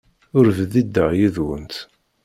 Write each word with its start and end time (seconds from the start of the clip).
Ur 0.37 0.45
bdideɣ 0.57 1.09
yid-went. 1.19 1.75